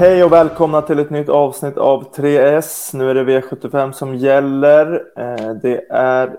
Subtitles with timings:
[0.00, 2.96] Hej och välkomna till ett nytt avsnitt av 3S.
[2.96, 5.02] Nu är det V75 som gäller.
[5.16, 6.36] Eh, det är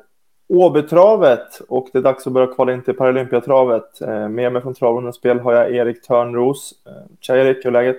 [0.49, 4.01] Åbytravet och det är dags att börja kvala in till Paralympiatravet.
[4.01, 6.73] Eh, med mig från Travrundens spel har jag Erik Törnros.
[6.87, 7.97] Eh, tja Erik, hur är läget?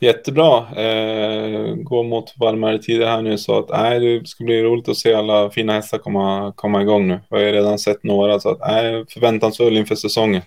[0.00, 0.58] Jättebra.
[0.58, 5.14] Eh, mot varmare tider här nu så att nej, det ska bli roligt att se
[5.14, 7.20] alla fina hästar komma, komma igång nu.
[7.28, 10.42] Jag har ju redan sett några så att nej, förväntansfull inför säsongen.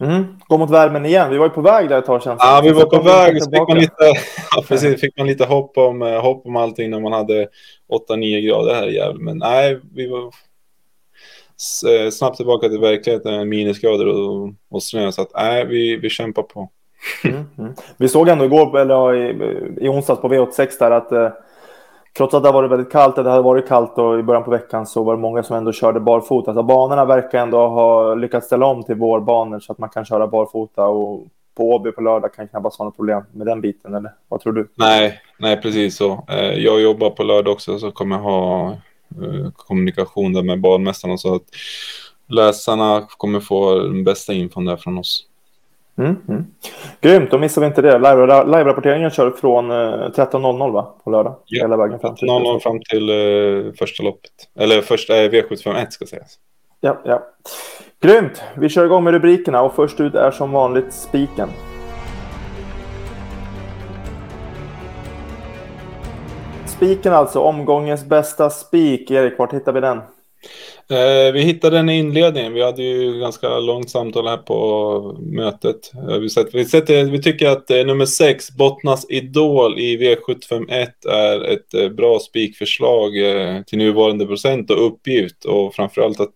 [0.00, 0.24] Mm.
[0.48, 1.30] Gå mot värmen igen.
[1.30, 2.36] Vi var ju på väg där ett tag sedan.
[2.40, 3.42] Ja, vi var på väg.
[3.42, 4.04] Så fick man lite,
[4.56, 7.48] ja, precis, fick man lite hopp om, eh, hopp om allting när man hade
[8.10, 9.24] 8-9 grader här i Gävle.
[9.24, 10.24] Men nej, vi var
[11.88, 15.12] eh, snabbt tillbaka till verkligheten, minusgrader och, och snö.
[15.12, 16.70] Så att nej, vi, vi kämpar på.
[17.24, 17.74] Mm, mm.
[17.96, 21.28] Vi såg ändå igår, eller i, i onsdags på V86 där att eh,
[22.18, 24.50] trots att det har varit väldigt kallt, det hade varit kallt och i början på
[24.50, 26.50] veckan så var det många som ändå körde barfota.
[26.50, 30.26] Alltså banorna verkar ändå ha lyckats ställa om till vårbanor så att man kan köra
[30.26, 34.12] barfota och på Åby på lördag kan knappast vara något problem med den biten, eller
[34.28, 34.68] vad tror du?
[34.74, 36.24] Nej, nej precis så.
[36.28, 41.16] Eh, jag jobbar på lördag också så kommer jag ha eh, kommunikation där med banmästarna
[41.16, 41.42] så att
[42.28, 45.27] läsarna kommer få den bästa infon där från oss.
[45.98, 46.46] Mm, mm.
[47.00, 47.98] Grymt, då missar vi inte det.
[47.98, 50.94] Live-rapporteringen kör från 13.00 eh, va?
[51.04, 51.36] på lördag?
[51.44, 54.30] Ja, hela vägen fram till, 00 fram till uh, första loppet.
[54.58, 56.38] Eller första eh, V751 ska sägas.
[56.80, 57.22] Ja, ja.
[58.02, 61.48] Grymt, vi kör igång med rubrikerna och först ut är som vanligt spiken.
[66.66, 69.10] Spiken alltså, omgångens bästa spik.
[69.10, 70.00] Erik, vart hittar vi den?
[70.90, 72.54] Eh, vi hittade den i inledningen.
[72.54, 75.92] Vi hade ju ganska långt samtal här på mötet.
[75.94, 80.88] Eh, vi, sett, vi, sett, vi tycker att eh, nummer 6, Bottnas Idol i V751
[81.08, 86.34] är ett eh, bra spikförslag eh, till nuvarande procent och uppgift och framförallt att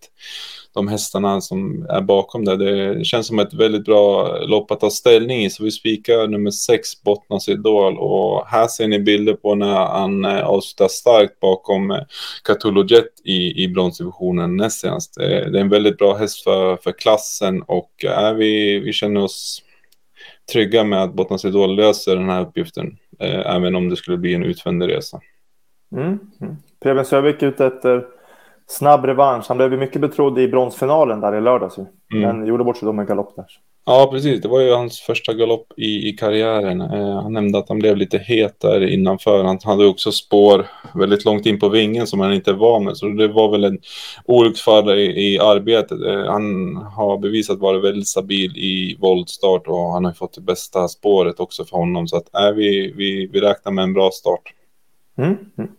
[0.75, 2.56] de hästarna som är bakom det.
[2.56, 5.50] Det känns som ett väldigt bra lopp att ta ställning i.
[5.50, 7.99] Så vi spikar nummer sex, Bottnas Idol.
[7.99, 12.03] Och här ser ni bilder på när han eh, avslutar starkt bakom eh,
[12.44, 15.21] Catullo Jet i, i bronsdivisionen näst senast.
[15.21, 19.22] Eh, det är en väldigt bra häst för, för klassen och är vi, vi känner
[19.22, 19.62] oss
[20.53, 22.97] trygga med att Bottnas Idol löser den här uppgiften.
[23.44, 25.21] Även om det skulle bli en utvändig resa.
[25.97, 26.19] Mm.
[26.41, 26.56] Mm.
[26.82, 28.06] Preben Sövik ute efter
[28.67, 29.45] snabb revansch.
[29.49, 31.78] Han blev ju mycket betrodd i bronsfinalen där i lördags.
[31.78, 31.91] Mm.
[32.12, 33.47] Men gjorde bort sig då med galopp där.
[33.84, 34.41] Ja, precis.
[34.43, 36.81] Det var ju hans första galopp i, i karriären.
[36.81, 39.45] Eh, han nämnde att han blev lite het där innanför.
[39.45, 42.97] Han hade också spår väldigt långt in på vingen som han inte var med.
[42.97, 43.78] Så det var väl en
[44.25, 46.03] olycksfall i, i arbetet.
[46.03, 50.89] Eh, han har bevisat vara väldigt stabil i voltstart och han har fått det bästa
[50.89, 52.09] spåret också för honom.
[52.09, 54.55] Så att, äh, vi, vi, vi räknar med en bra start.
[55.19, 55.37] Mm.
[55.59, 55.71] Mm.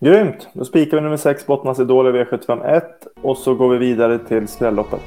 [0.00, 0.48] Grymt!
[0.52, 2.82] Då spikar vi nummer 6 Bottnas Idol i V751
[3.22, 5.00] och så går vi vidare till skrälloppet.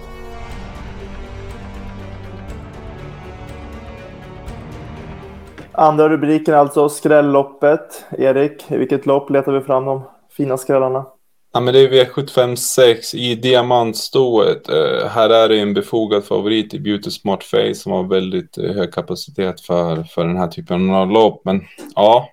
[5.71, 8.05] Andra rubriken alltså skrälloppet.
[8.17, 10.03] Erik, i vilket lopp letar vi fram de
[10.37, 11.05] fina skrällarna?
[11.53, 14.69] Ja, men det är V75 6 i diamantstået.
[14.69, 18.75] Uh, här är det en befogad favorit i Beauty Smart Face som har väldigt uh,
[18.75, 21.41] hög kapacitet för, för den här typen av lopp.
[21.45, 21.61] Men
[21.95, 22.29] ja,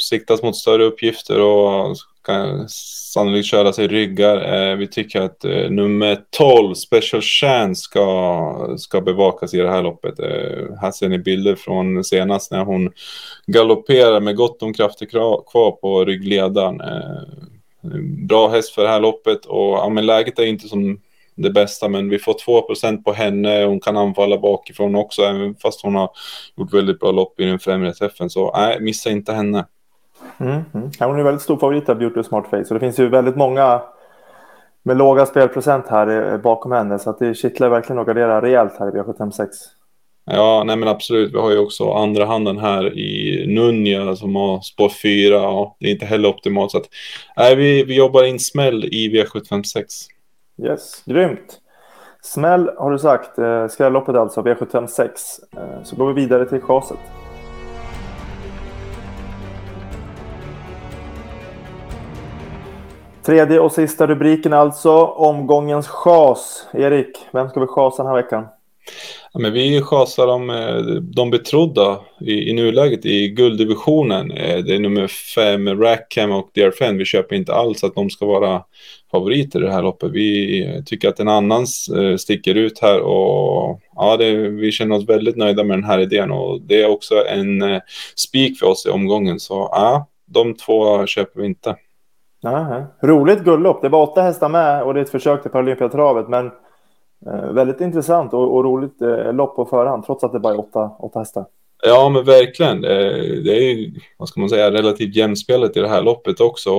[0.00, 4.70] siktas mot större uppgifter och kan sannolikt köra sig ryggar.
[4.70, 9.82] Eh, vi tycker att eh, nummer 12, Special Chance, ska, ska bevakas i det här
[9.82, 10.18] loppet.
[10.18, 12.92] Eh, här ser ni bilder från senast när hon
[13.46, 16.80] galopperar med gott om krafter kvar på ryggledaren.
[18.28, 21.00] Bra häst för det här loppet och ja, men läget är inte som
[21.34, 23.64] det bästa, men vi får 2% på henne.
[23.64, 26.10] Hon kan anfalla bakifrån också, även fast hon har
[26.56, 28.30] gjort väldigt bra lopp i den främre träffen.
[28.30, 29.66] Så nej, missa inte henne.
[30.40, 30.90] Mm, mm.
[30.98, 32.64] Ja, hon är väldigt stor favorit av Beauty Smart Face.
[32.68, 33.82] Och det finns ju väldigt många
[34.82, 36.98] med låga spelprocent här eh, bakom henne.
[36.98, 39.48] Så att det kittlar verkligen att gardera rejält här i V756.
[40.30, 41.34] Ja, nej men absolut.
[41.34, 45.48] Vi har ju också andra handen här i Nunja som har spår 4.
[45.48, 46.70] Och det är inte heller optimalt.
[46.70, 46.88] Så att,
[47.36, 49.84] nej, vi, vi jobbar in smäll i V756.
[50.62, 51.60] Yes, grymt.
[52.22, 53.38] Smäll har du sagt.
[53.38, 55.08] Eh, skrälloppet alltså, V756.
[55.56, 56.98] Eh, så går vi vidare till chaset.
[63.28, 66.66] Tredje och sista rubriken alltså, omgångens chas.
[66.72, 68.46] Erik, vem ska vi chasa den här veckan?
[69.32, 74.30] Ja, men vi chasar de, eh, de betrodda i, i nuläget i gulddivisionen.
[74.30, 76.98] Eh, det är nummer fem, Rackham och Dearfen.
[76.98, 78.62] Vi köper inte alls att de ska vara
[79.10, 80.10] favoriter i det här loppet.
[80.12, 81.66] Vi eh, tycker att en annan
[82.18, 86.30] sticker ut här och ja, det, vi känner oss väldigt nöjda med den här idén
[86.30, 87.80] och det är också en
[88.16, 89.40] spik för oss i omgången.
[89.40, 91.76] Så ja, de två köper vi inte.
[92.44, 92.86] Aha.
[93.02, 93.82] Roligt guldlopp.
[93.82, 96.28] Det var åtta hästar med och det är ett försök till Paralympiatravet.
[96.28, 96.46] Men
[97.26, 100.60] eh, väldigt intressant och, och roligt eh, lopp på förhand trots att det bara är
[100.60, 101.44] åtta, åtta hästar.
[101.82, 102.80] Ja, men verkligen.
[102.80, 106.70] Det är ju, vad ska man säga, relativt jämspelet i det här loppet också.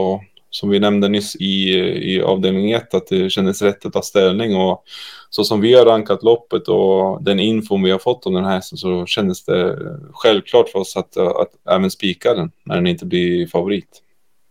[0.50, 1.70] Som vi nämnde nyss i,
[2.14, 4.56] i avdelning 1, att det kändes rätt att ta ställning.
[4.56, 4.84] Och
[5.30, 8.56] så som vi har rankat loppet och den infon vi har fått om den här
[8.56, 9.80] hästen så kändes det
[10.14, 14.02] självklart för oss att, att även spika den när den inte blir favorit.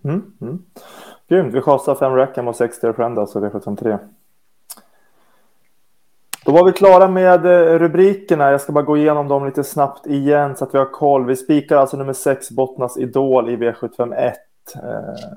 [0.04, 0.58] Mm, mm.
[1.28, 3.98] Grymt, vi chasar fem Rackham och 60 Friend, alltså V753.
[6.44, 8.50] Då var vi klara med eh, rubrikerna.
[8.50, 11.26] Jag ska bara gå igenom dem lite snabbt igen så att vi har koll.
[11.26, 14.16] Vi spikar alltså nummer 6 Bottnas Idol i V751.
[14.18, 14.32] Eh,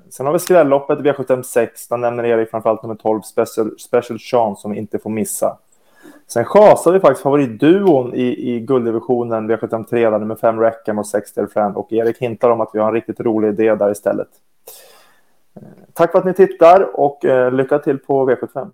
[0.09, 1.67] sen har vi skrälloppet i V756.
[1.89, 5.57] Där nämner Erik framförallt nummer 12 Special, Special Chance som vi inte får missa.
[6.27, 11.31] Sen chasar vi faktiskt favoritduon i, i gulddivisionen V753 där nummer 5 Rackham och 6
[11.53, 11.75] Friend.
[11.75, 14.29] Och Erik hintar om att vi har en riktigt rolig idé där istället.
[15.94, 18.71] Tack för att ni tittar och eh, lycka till på V75.